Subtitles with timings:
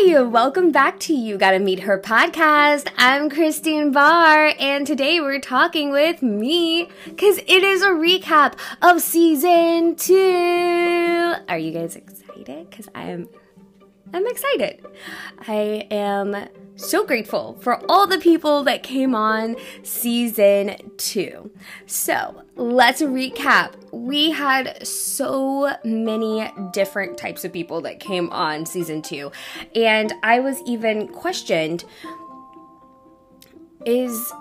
[0.00, 2.88] Hi, welcome back to You Gotta Meet Her podcast.
[2.96, 9.02] I'm Christine Barr, and today we're talking with me because it is a recap of
[9.02, 11.34] season two.
[11.48, 12.70] Are you guys excited?
[12.70, 13.28] Because I am.
[14.12, 14.84] I'm excited.
[15.46, 21.50] I am so grateful for all the people that came on season two.
[21.86, 23.74] So let's recap.
[23.92, 29.32] We had so many different types of people that came on season two,
[29.74, 31.84] and I was even questioned
[33.84, 34.32] is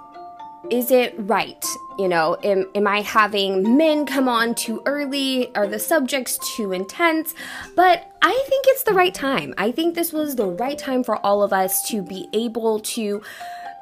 [0.70, 1.64] is it right?
[1.98, 5.54] You know, am, am I having men come on too early?
[5.56, 7.34] Are the subjects too intense?
[7.76, 9.54] But I think it's the right time.
[9.58, 13.22] I think this was the right time for all of us to be able to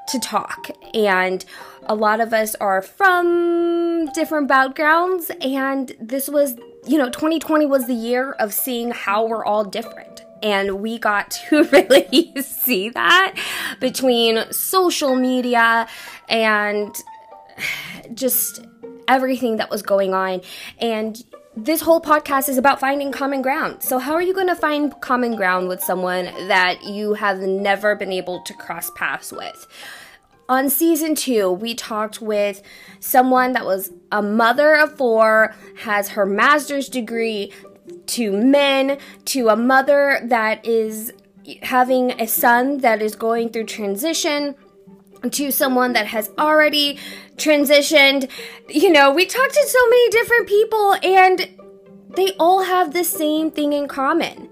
[0.09, 0.70] to talk.
[0.93, 1.43] And
[1.88, 7.87] a lot of us are from different backgrounds and this was, you know, 2020 was
[7.87, 13.35] the year of seeing how we're all different and we got to really see that
[13.79, 15.87] between social media
[16.29, 16.96] and
[18.13, 18.63] just
[19.07, 20.41] everything that was going on.
[20.79, 21.21] And
[21.57, 23.82] this whole podcast is about finding common ground.
[23.82, 27.96] So, how are you going to find common ground with someone that you have never
[27.96, 29.65] been able to cross paths with?
[30.48, 32.62] On season two, we talked with
[32.99, 37.52] someone that was a mother of four, has her master's degree,
[38.07, 41.13] to men, to a mother that is
[41.63, 44.55] having a son that is going through transition
[45.31, 46.99] to someone that has already
[47.37, 48.29] transitioned.
[48.70, 51.49] You know, we talked to so many different people and
[52.15, 54.49] they all have the same thing in common.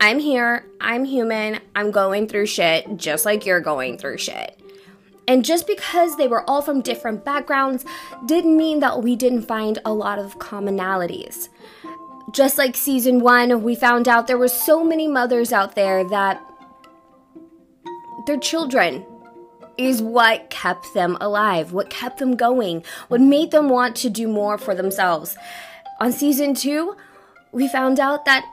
[0.00, 4.60] I'm here, I'm human, I'm going through shit just like you're going through shit.
[5.26, 7.84] And just because they were all from different backgrounds
[8.26, 11.48] didn't mean that we didn't find a lot of commonalities
[12.34, 16.42] just like season one, we found out there were so many mothers out there that
[18.26, 19.06] their children
[19.78, 24.28] is what kept them alive, what kept them going, what made them want to do
[24.28, 25.36] more for themselves.
[26.00, 26.96] On season two,
[27.52, 28.44] we found out that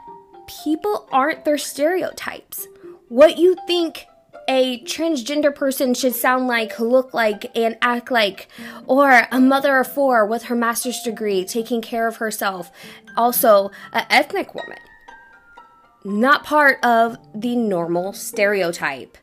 [0.64, 2.68] people aren't their stereotypes.
[3.10, 4.06] What you think
[4.48, 8.48] a transgender person should sound like, look like, and act like,
[8.86, 12.72] or a mother of four with her master's degree taking care of herself,
[13.18, 14.80] also an ethnic woman.
[16.04, 19.18] Not part of the normal stereotype.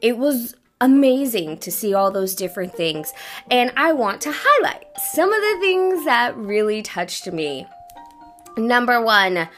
[0.00, 3.12] It was amazing to see all those different things,
[3.50, 7.66] and I want to highlight some of the things that really touched me.
[8.56, 9.48] Number one,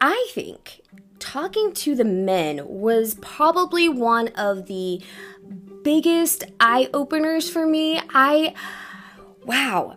[0.00, 0.82] I think
[1.18, 5.02] talking to the men was probably one of the
[5.82, 8.00] biggest eye openers for me.
[8.10, 8.54] I,
[9.44, 9.96] wow,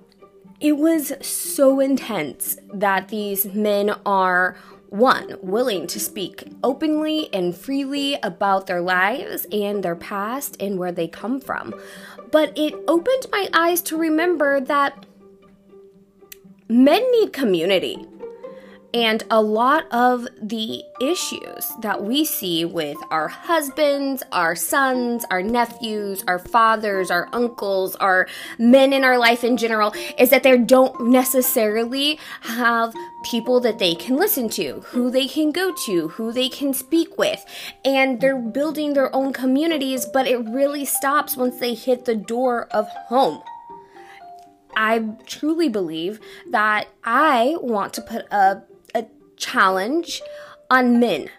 [0.59, 4.58] it was so intense that these men are
[4.90, 10.92] one, willing to speak openly and freely about their lives and their past and where
[10.92, 11.74] they come from.
[12.31, 15.06] But it opened my eyes to remember that
[16.68, 18.06] men need community.
[18.91, 25.44] And a lot of the issues that we see with our husbands, our sons, our
[25.44, 30.57] nephews, our fathers, our uncles, our men in our life in general is that they
[30.57, 36.31] don't necessarily have people that they can listen to, who they can go to, who
[36.31, 37.45] they can speak with.
[37.85, 42.67] And they're building their own communities, but it really stops once they hit the door
[42.72, 43.44] of home.
[44.75, 48.63] I truly believe that I want to put a
[49.39, 50.22] challenge
[50.69, 51.29] on men.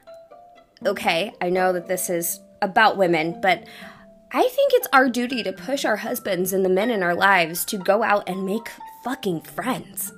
[0.84, 3.64] Okay, I know that this is about women, but
[4.32, 7.64] I think it's our duty to push our husbands and the men in our lives
[7.66, 8.68] to go out and make
[9.04, 10.12] fucking friends.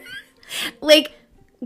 [0.80, 1.12] like,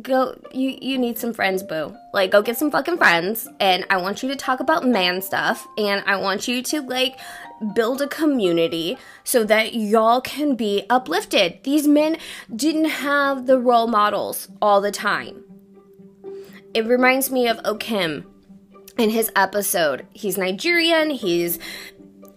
[0.02, 3.96] go you you need some friends boo like go get some fucking friends and i
[3.96, 7.18] want you to talk about man stuff and i want you to like
[7.74, 12.16] build a community so that y'all can be uplifted these men
[12.54, 15.44] didn't have the role models all the time
[16.74, 18.24] it reminds me of okim
[18.96, 21.58] in his episode he's nigerian he's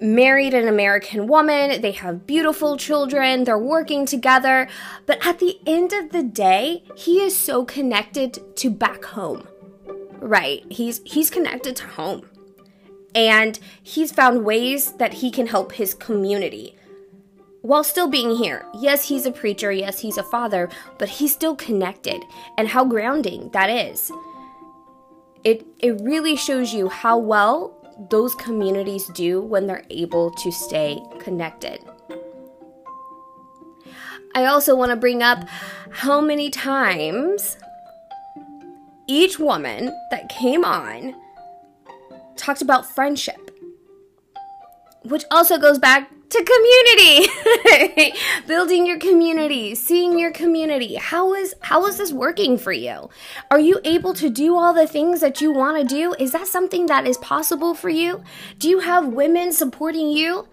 [0.01, 4.67] married an American woman, they have beautiful children, they're working together,
[5.05, 9.47] but at the end of the day, he is so connected to back home.
[10.17, 10.63] Right?
[10.69, 12.30] He's he's connected to home.
[13.13, 16.77] And he's found ways that he can help his community
[17.61, 18.65] while still being here.
[18.73, 22.23] Yes, he's a preacher, yes, he's a father, but he's still connected
[22.57, 24.11] and how grounding that is.
[25.43, 27.77] It it really shows you how well
[28.09, 31.79] those communities do when they're able to stay connected.
[34.33, 35.47] I also want to bring up
[35.89, 37.57] how many times
[39.07, 41.15] each woman that came on
[42.41, 43.51] talked about friendship,
[45.03, 48.13] which also goes back to community.
[48.47, 50.95] Building your community seeing your community.
[50.95, 53.09] How is how is this working for you?
[53.49, 56.15] Are you able to do all the things that you want to do?
[56.17, 58.23] Is that something that is possible for you?
[58.57, 60.47] Do you have women supporting you?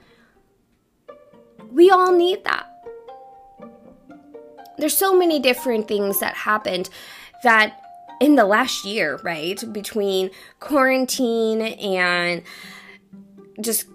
[1.71, 2.67] We all need that.
[4.79, 6.89] There's so many different things that happened
[7.43, 7.81] that
[8.21, 10.31] in the last year right between
[10.61, 12.43] quarantine and
[13.61, 13.87] just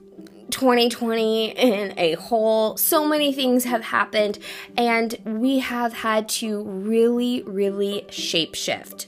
[0.54, 2.78] 2020 in a whole.
[2.78, 4.38] So many things have happened,
[4.78, 9.08] and we have had to really, really shapeshift.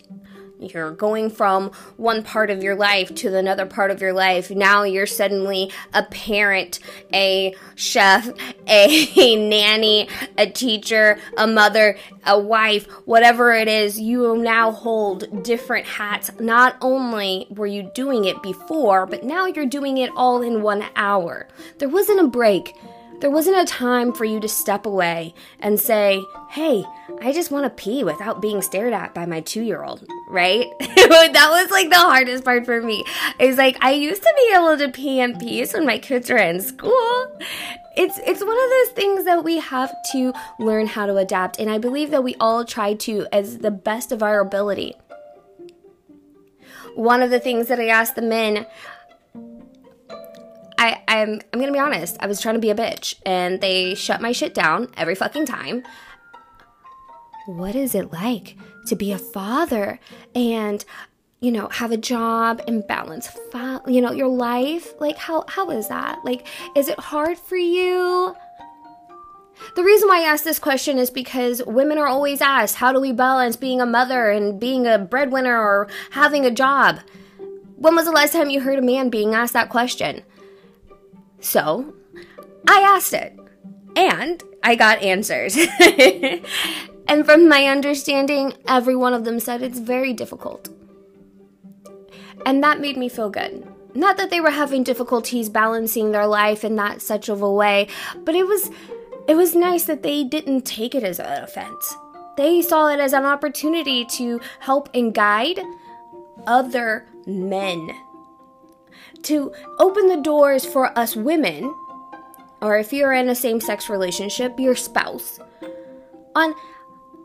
[0.74, 4.50] You're going from one part of your life to another part of your life.
[4.50, 6.80] Now you're suddenly a parent,
[7.14, 8.30] a chef,
[8.68, 14.00] a nanny, a teacher, a mother, a wife, whatever it is.
[14.00, 16.32] You now hold different hats.
[16.40, 20.86] Not only were you doing it before, but now you're doing it all in one
[20.96, 21.48] hour.
[21.78, 22.74] There wasn't a break.
[23.22, 26.84] There wasn't a time for you to step away and say, hey,
[27.22, 30.68] I just want to pee without being stared at by my two year old, right?
[30.80, 33.04] that was like the hardest part for me.
[33.40, 36.38] Is like I used to be able to pee in peace when my kids were
[36.38, 37.40] in school.
[37.96, 41.70] It's it's one of those things that we have to learn how to adapt, and
[41.70, 44.96] I believe that we all try to as the best of our ability.
[46.96, 48.66] One of the things that I asked the men
[50.86, 52.18] I, I'm I'm gonna be honest.
[52.20, 55.46] I was trying to be a bitch, and they shut my shit down every fucking
[55.46, 55.84] time.
[57.48, 60.00] What is it like to be a father
[60.34, 60.84] and
[61.40, 63.30] you know have a job and balance
[63.88, 64.94] you know your life?
[65.00, 66.24] Like how how is that?
[66.24, 68.36] Like is it hard for you?
[69.76, 73.00] The reason why I ask this question is because women are always asked, how do
[73.00, 77.00] we balance being a mother and being a breadwinner or having a job?
[77.78, 80.24] When was the last time you heard a man being asked that question?
[81.46, 81.94] So
[82.68, 83.40] I asked it
[83.96, 85.56] and I got answers.
[87.08, 90.70] and from my understanding, every one of them said it's very difficult.
[92.48, 93.64] And that made me feel good.
[93.94, 97.90] Not that they were having difficulties balancing their life in that such of a way,
[98.26, 98.72] but it was
[99.28, 101.96] it was nice that they didn't take it as an offense.
[102.38, 105.60] They saw it as an opportunity to help and guide
[106.48, 107.92] other men
[109.24, 111.74] to open the doors for us women,
[112.62, 115.40] or if you're in a same sex relationship, your spouse,
[116.36, 116.54] on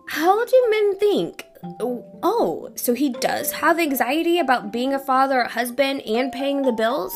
[0.09, 1.45] how do men think?
[1.63, 6.73] Oh, so he does have anxiety about being a father, a husband, and paying the
[6.73, 7.15] bills?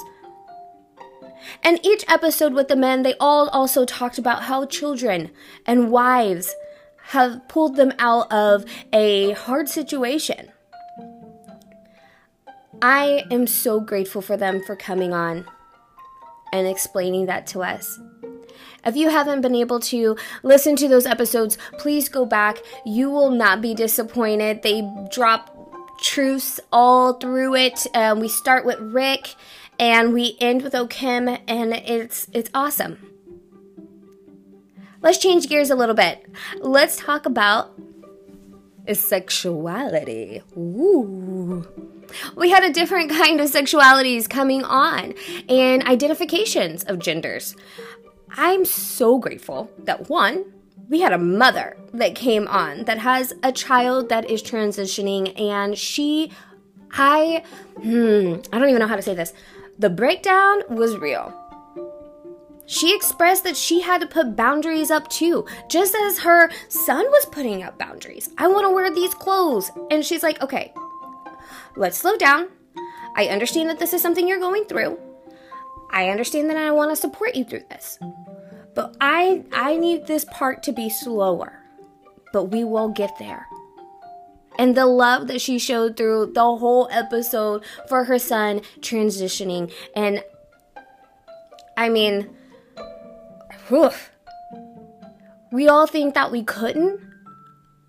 [1.63, 5.31] And each episode with the men, they all also talked about how children
[5.67, 6.55] and wives
[7.09, 10.51] have pulled them out of a hard situation.
[12.87, 15.47] I am so grateful for them for coming on
[16.53, 17.99] and explaining that to us.
[18.85, 22.59] If you haven't been able to listen to those episodes, please go back.
[22.85, 24.63] You will not be disappointed.
[24.63, 27.87] They drop truths all through it.
[27.95, 29.35] Um, we start with Rick
[29.79, 32.99] and we end with Okim, and it's it's awesome.
[35.01, 36.27] Let's change gears a little bit.
[36.61, 37.73] Let's talk about
[38.93, 40.43] sexuality.
[40.55, 41.67] Ooh
[42.37, 45.15] we had a different kind of sexualities coming on
[45.49, 47.57] and identifications of genders.
[48.37, 50.53] I'm so grateful that one,
[50.89, 55.79] we had a mother that came on that has a child that is transitioning and
[55.79, 56.33] she
[56.97, 57.43] I
[57.81, 59.33] hmm, I don't even know how to say this.
[59.79, 61.33] The breakdown was real.
[62.67, 67.27] She expressed that she had to put boundaries up too, just as her son was
[67.27, 68.31] putting up boundaries.
[68.39, 69.71] I want to wear these clothes.
[69.91, 70.73] And she's like, okay,
[71.77, 72.49] let's slow down.
[73.17, 74.99] I understand that this is something you're going through.
[75.91, 77.99] I understand that I want to support you through this.
[78.75, 81.61] But I I need this part to be slower.
[82.33, 83.47] But we will get there.
[84.59, 90.23] And the love that she showed through the whole episode for her son transitioning and
[91.77, 92.31] I mean
[93.69, 93.91] whew,
[95.51, 97.01] we all think that we couldn't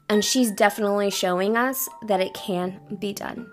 [0.10, 3.48] and she's definitely showing us that it can be done.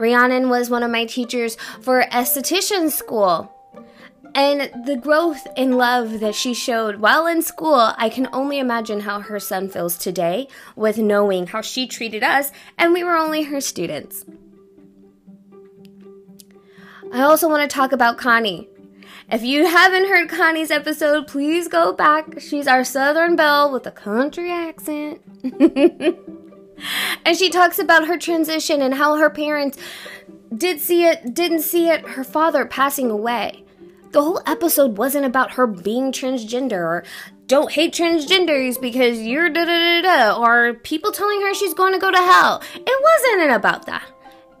[0.00, 3.54] Rhiannon was one of my teachers for esthetician school.
[4.34, 9.00] And the growth in love that she showed while in school, I can only imagine
[9.00, 13.42] how her son feels today with knowing how she treated us and we were only
[13.42, 14.24] her students.
[17.12, 18.68] I also want to talk about Connie.
[19.30, 22.40] If you haven't heard Connie's episode, please go back.
[22.40, 25.20] She's our Southern Belle with a country accent.
[27.24, 29.78] and she talks about her transition and how her parents
[30.56, 33.64] did see it, didn't see it, her father passing away.
[34.12, 37.04] The whole episode wasn't about her being transgender or
[37.46, 41.92] don't hate transgenders because you're da da da da or people telling her she's going
[41.92, 42.62] to go to hell.
[42.74, 44.04] It wasn't about that.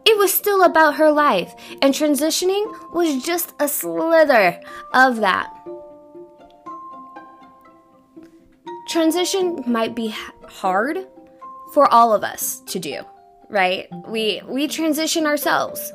[0.04, 4.60] It was still about her life, and transitioning was just a slither
[4.94, 5.54] of that.
[8.88, 10.14] Transition might be
[10.48, 11.06] hard
[11.72, 13.02] for all of us to do,
[13.48, 13.86] right?
[14.08, 15.92] We we transition ourselves.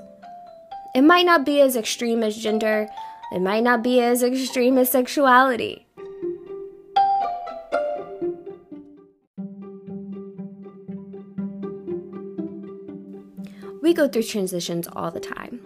[0.94, 2.88] It might not be as extreme as gender,
[3.32, 5.86] it might not be as extreme as sexuality.
[13.82, 15.64] We go through transitions all the time.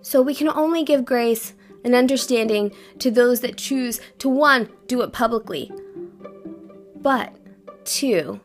[0.00, 5.02] So we can only give grace and understanding to those that choose to one, do
[5.02, 5.70] it publicly,
[6.96, 7.36] but
[7.84, 8.40] two,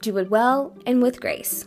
[0.00, 1.64] do it well and with grace.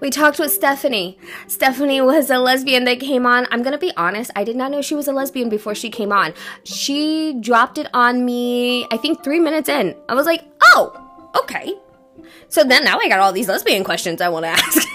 [0.00, 1.18] We talked with Stephanie.
[1.46, 3.46] Stephanie was a lesbian that came on.
[3.50, 5.90] I'm going to be honest, I did not know she was a lesbian before she
[5.90, 6.34] came on.
[6.64, 9.94] She dropped it on me, I think, three minutes in.
[10.08, 10.44] I was like,
[10.74, 11.74] oh, okay.
[12.48, 14.88] So then now I got all these lesbian questions I want to ask.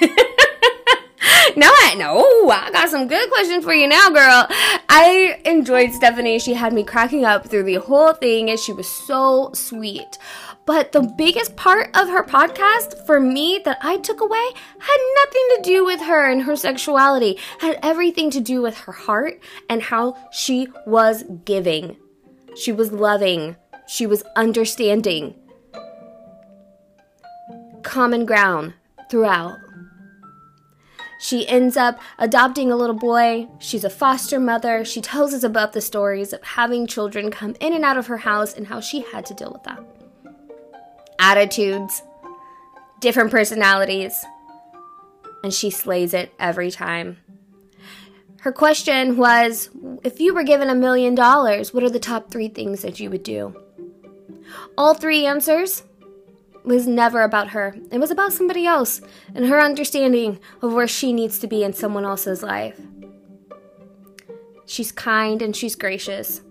[1.56, 4.48] Now I know I got some good questions for you now, girl.
[4.90, 6.40] I enjoyed Stephanie.
[6.40, 10.18] She had me cracking up through the whole thing, and she was so sweet.
[10.66, 15.48] But the biggest part of her podcast for me that I took away had nothing
[15.56, 19.82] to do with her and her sexuality, had everything to do with her heart and
[19.82, 21.98] how she was giving.
[22.56, 23.56] She was loving.
[23.88, 25.36] She was understanding
[27.84, 28.74] common ground
[29.10, 29.58] throughout.
[31.22, 33.48] She ends up adopting a little boy.
[33.60, 34.84] She's a foster mother.
[34.84, 38.18] She tells us about the stories of having children come in and out of her
[38.18, 39.84] house and how she had to deal with that.
[41.20, 42.02] Attitudes,
[43.02, 44.26] different personalities,
[45.44, 47.18] and she slays it every time.
[48.40, 49.70] Her question was
[50.04, 53.12] If you were given a million dollars, what are the top three things that you
[53.12, 53.56] would do?
[54.76, 55.84] All three answers
[56.64, 57.76] was never about her.
[57.92, 59.02] It was about somebody else
[59.34, 62.80] and her understanding of where she needs to be in someone else's life.
[64.66, 66.42] She's kind and she's gracious.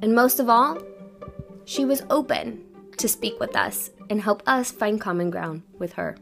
[0.00, 0.78] And most of all,
[1.64, 2.64] she was open
[2.98, 6.16] to speak with us and help us find common ground with her.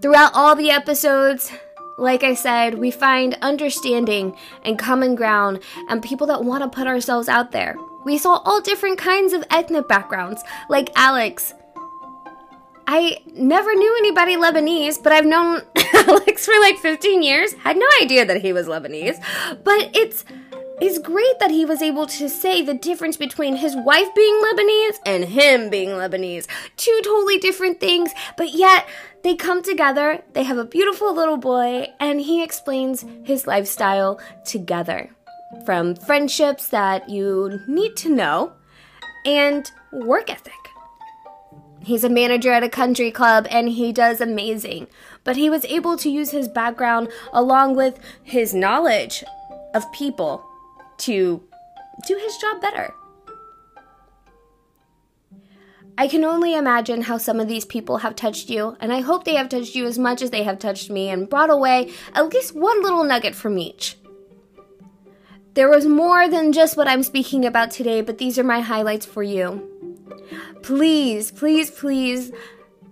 [0.00, 1.52] Throughout all the episodes,
[1.98, 6.86] like I said, we find understanding and common ground and people that want to put
[6.86, 11.54] ourselves out there we saw all different kinds of ethnic backgrounds, like Alex.
[12.86, 15.62] I never knew anybody Lebanese, but I've known
[15.94, 17.52] Alex for like 15 years.
[17.54, 19.22] Had no idea that he was Lebanese.
[19.62, 20.24] But it's
[20.80, 24.98] it's great that he was able to say the difference between his wife being Lebanese
[25.04, 26.46] and him being Lebanese.
[26.78, 28.88] Two totally different things, but yet
[29.22, 35.10] they come together, they have a beautiful little boy, and he explains his lifestyle together
[35.64, 38.52] from friendships that you need to know
[39.24, 40.54] and work ethic.
[41.82, 44.86] He's a manager at a country club and he does amazing,
[45.24, 49.24] but he was able to use his background along with his knowledge
[49.74, 50.44] of people
[50.98, 51.42] to
[52.06, 52.92] do his job better.
[55.96, 59.24] I can only imagine how some of these people have touched you, and I hope
[59.24, 62.32] they have touched you as much as they have touched me and brought away at
[62.32, 63.99] least one little nugget from each.
[65.54, 69.04] There was more than just what I'm speaking about today, but these are my highlights
[69.04, 69.68] for you.
[70.62, 72.30] Please, please, please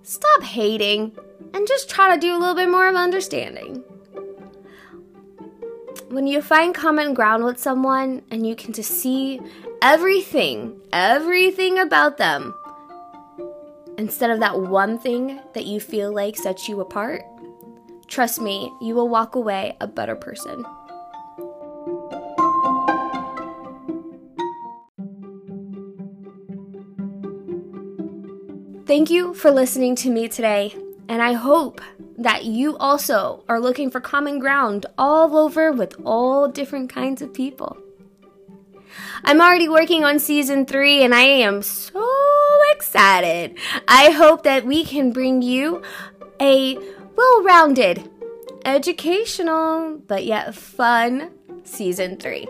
[0.03, 1.17] stop hating
[1.55, 3.85] and just try to do a little bit more of understanding.
[6.09, 9.41] When you find common ground with someone and you can just see
[9.81, 12.55] everything, everything about them,
[13.99, 17.23] instead of that one thing that you feel like sets you apart,
[18.09, 20.65] trust me, you will walk away a better person.
[28.89, 30.75] Thank you for listening to me today,
[31.11, 31.83] and I hope
[32.17, 37.35] that you also are looking for common ground all over with all different kinds of
[37.35, 37.77] people.
[39.25, 42.03] I'm already working on season three, and I am so
[42.73, 43.59] excited.
[43.87, 45.83] I hope that we can bring you
[46.41, 46.79] a
[47.15, 48.11] well rounded,
[48.65, 52.49] educational, but yet fun season three.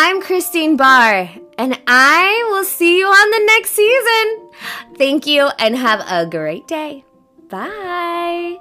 [0.00, 1.28] I'm Christine Barr,
[1.58, 4.50] and I will see you on the next season.
[4.96, 7.04] Thank you and have a great day.
[7.50, 8.58] Bye.